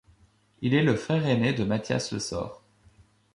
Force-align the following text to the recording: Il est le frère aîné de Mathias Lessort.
Il 0.63 0.73
est 0.73 0.81
le 0.81 0.95
frère 0.95 1.27
aîné 1.27 1.53
de 1.53 1.63
Mathias 1.63 2.11
Lessort. 2.11 2.63